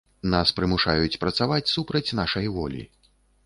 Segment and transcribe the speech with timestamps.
[0.33, 2.81] Нас прымушаюць працаваць супраць нашай волі.